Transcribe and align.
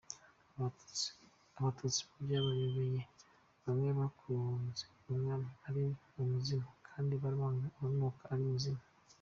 Abatutsi 0.57 1.09
bo 1.59 1.69
byabayobeye: 2.23 3.01
Bamwe 3.63 3.89
bakunze 3.99 4.83
umwami 5.11 5.49
ari 5.67 5.81
Umuzimu 6.21 6.69
kandi 6.87 7.11
baramwangaga 7.21 7.75
urunuka 7.81 8.23
ari 8.33 8.43
muzima!! 8.51 8.81